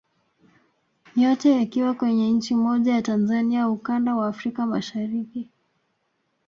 [1.15, 5.49] Yote yakiwa kwenye nchi moja ya Tanzania ukanda wa Afrika Mashariki